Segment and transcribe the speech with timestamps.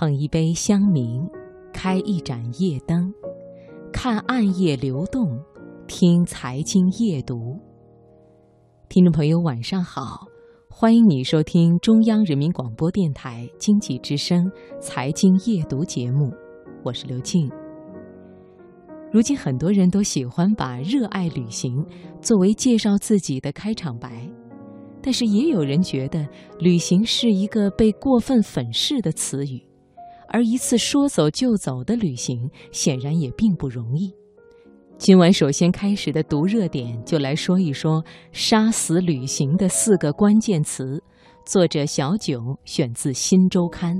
[0.00, 1.30] 捧一杯香茗，
[1.74, 3.12] 开一盏夜灯，
[3.92, 5.38] 看暗夜流动，
[5.86, 7.60] 听财经夜读。
[8.88, 10.26] 听众朋友，晚上好，
[10.70, 14.50] 欢迎你收听中央人民广播电台经济之声
[14.80, 16.32] 财经夜读节目，
[16.82, 17.46] 我是刘静。
[19.12, 21.84] 如今很多人都喜欢把热爱旅行
[22.22, 24.26] 作为介绍自己的开场白。
[25.02, 26.26] 但是也有人觉得，
[26.58, 29.62] 旅行是一个被过分粉饰的词语，
[30.32, 34.14] 而一次说走就走的旅行，显然也并不容易。
[34.96, 41.02] 今晚首先开始的读热点，就来说一说“杀死旅行”的四个关键词。
[41.44, 43.96] 作者小九选自《新周刊》。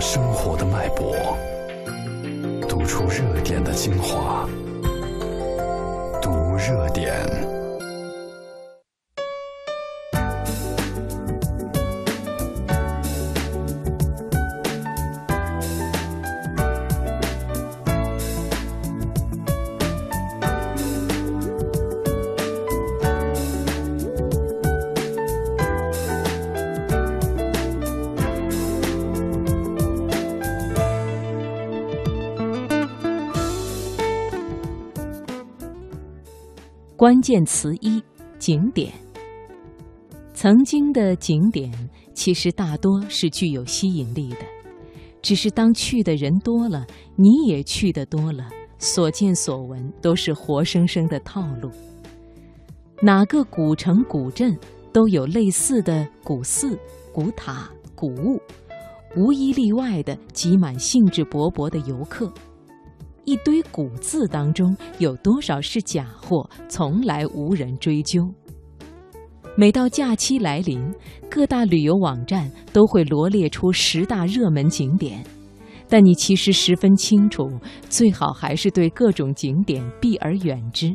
[0.00, 1.36] 生活的脉搏，
[2.68, 4.48] 读出热点的精华，
[6.20, 7.45] 读热点。
[36.96, 38.02] 关键词一：
[38.38, 38.90] 景点。
[40.32, 41.70] 曾经的景点
[42.14, 44.38] 其实大多是具有吸引力的，
[45.20, 51.70] 只是当去的人多了，你也去的多了，所见所闻都是活生生的套路。
[53.02, 54.58] 哪个古城古镇
[54.90, 56.78] 都有类似的古寺、
[57.12, 58.40] 古塔、古物，
[59.14, 62.32] 无一例外的挤满兴致勃勃的游客。
[63.26, 68.24] 一堆古字当中有多少是假货，从来无人追究。
[69.56, 70.80] 每到假期来临，
[71.28, 75.24] 各大旅游网站都会罗列出十大热门景点，
[75.88, 77.50] 但你其实十分清楚，
[77.90, 80.94] 最好还是对各种景点避而远之。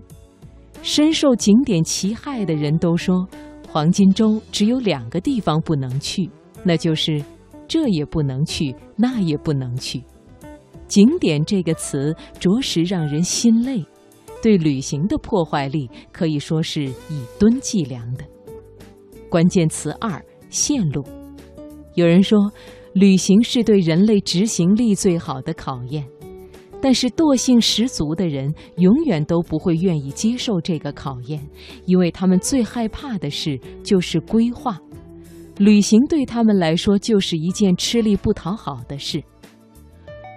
[0.82, 3.28] 深受景点其害的人都说，
[3.70, 6.30] 黄金周只有两个地方不能去，
[6.64, 7.22] 那就是
[7.68, 10.02] 这也不能去，那也不能去。
[10.92, 13.82] 景点这个词着实让人心累，
[14.44, 18.26] 对旅行的破坏力可以说是以吨计量的。
[19.30, 21.02] 关键词二：线路。
[21.96, 22.52] 有人说，
[22.92, 26.06] 旅行是对人类执行力最好的考验，
[26.82, 31.42] 但是惰性十足的人永远都不会愿意接受这个考验，
[31.86, 34.78] 因为他们最害怕的事就是规划。
[35.58, 39.24] 旅行对他们来说就是一件吃力不讨好的事。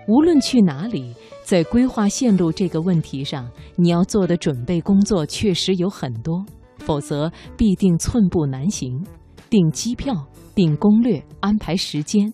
[0.07, 6.45] 无论去哪里，在规划线路这个问题上，你要做的准备工作确实有很多，
[6.79, 9.03] 否则必定寸步难行。
[9.49, 10.15] 订机票、
[10.55, 12.33] 订攻略、安排时间，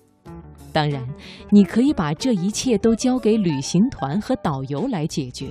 [0.72, 1.06] 当然，
[1.50, 5.48] 你可以把这一切都交给旅行团和导游来解决，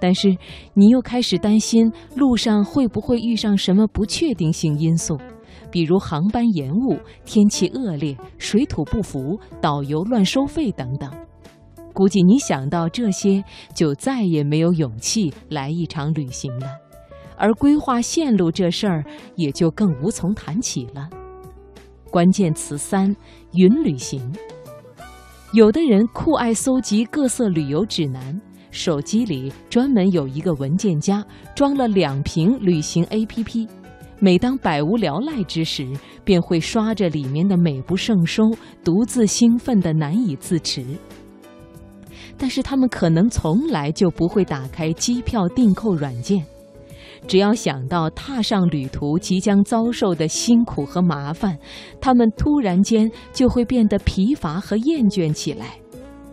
[0.00, 0.36] 但是
[0.74, 5.16] 你又开始担心路上会不会遇上什么不确定性因素，
[5.70, 11.10] 比如航班延误、天气恶劣、水土不服、导游乱收费等等。
[11.98, 13.42] 估计你想到这些，
[13.74, 16.68] 就再也没有勇气来一场旅行了，
[17.36, 19.04] 而规划线路这事儿
[19.34, 21.10] 也就更无从谈起了。
[22.08, 23.16] 关键词三：
[23.54, 24.32] 云旅行。
[25.52, 33.68] 有的人酷爱搜集各色旅游指南，手机里专门有一个文件夹，装了两瓶旅行 APP。
[34.20, 35.84] 每当百无聊赖之时，
[36.22, 38.44] 便会刷着里面的美不胜收，
[38.84, 40.84] 独自兴奋的难以自持。
[42.38, 46.46] 但是他们可能从来就不会打开机票订购软件，
[47.26, 51.58] 只要想到踏上旅途即将遭受的辛苦和麻烦，
[52.00, 55.78] 他们突然间就会变得疲乏和厌倦起来。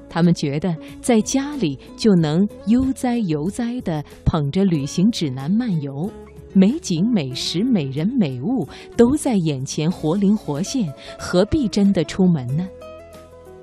[0.08, 6.10] 他们觉得在家里就能悠哉悠哉地捧着旅行指南漫游，
[6.54, 8.66] 美景、美食、美人、美物
[8.96, 12.66] 都在眼前活灵活现，何必真的出门呢？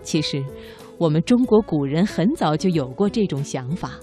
[0.02, 0.44] 其实。
[0.98, 3.98] 我们中国古人很早就有过这种想法，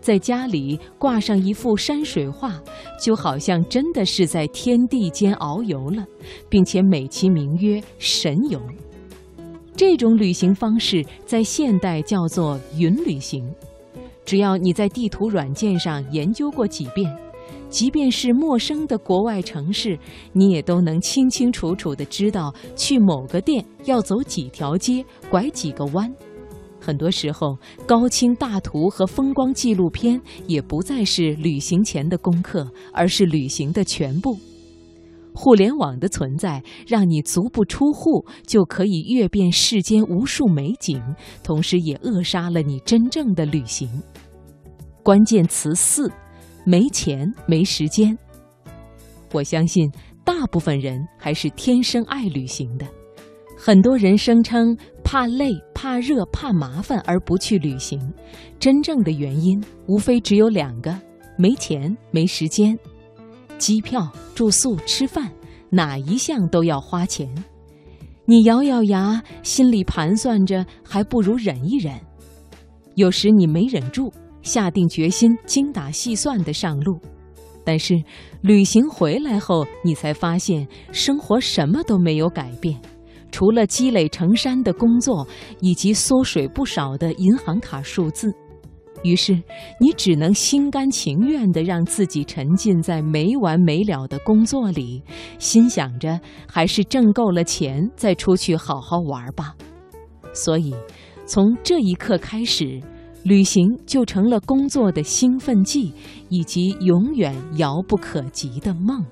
[0.00, 2.60] 在家里挂上一幅山水画，
[3.00, 6.04] 就好像真的是在天地间遨游了，
[6.48, 8.60] 并且美其名曰神游。
[9.76, 13.44] 这种旅行方式在现代叫做云旅行。
[14.24, 17.14] 只要你在地图软件上研究过几遍，
[17.74, 19.98] 即便是陌生的国外城市，
[20.32, 26.08] 你也都能清清楚楚地知道去某个店要走几条街、拐几个弯。
[26.80, 34.38] 很多时候，高清大图和风光纪录片也不再是旅行前的功课，而是旅行的全部。
[35.34, 41.02] 互联网的存在，让你足不出户就可以阅遍世间无数美景，
[41.42, 43.90] 同时也扼杀了你真正的旅行。
[45.02, 46.08] 关键词四：
[46.64, 48.16] 没钱、没时间。
[49.32, 49.90] 我相信，
[50.24, 52.86] 大部分人还是天生爱旅行的。
[53.56, 58.00] 很多人声称怕累、怕热、怕麻烦而不去旅行，
[58.58, 60.98] 真正的原因无非只有两个：
[61.38, 62.78] 没钱、没时间。
[63.58, 65.30] 机票、住宿、吃饭，
[65.70, 67.32] 哪一项都要花钱。
[68.26, 71.94] 你咬咬牙，心里盘算着，还不如忍一忍。
[72.96, 74.12] 有时你没忍住，
[74.44, 77.00] 下定决心，精打细算的上路。
[77.64, 78.00] 但是
[78.42, 82.78] 旅行回来后，你才发现生活什么都没有改变，
[83.32, 85.26] 除了积累成山的工作
[85.60, 88.32] 以及缩水不少的银行卡数字。
[89.02, 89.32] 于是，
[89.80, 95.02] 你只能心甘情愿地让自己沉浸在没完没了的工作里，
[95.38, 99.54] 心想着还是挣够了钱再出去好好玩吧。
[100.32, 100.74] 所以，
[101.26, 102.80] 从这一刻开始，
[103.24, 105.92] 旅行就成了工作的兴奋剂，
[106.28, 109.02] 以及永远遥不可及的梦。